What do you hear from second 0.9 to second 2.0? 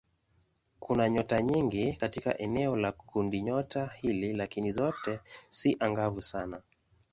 nyota nyingi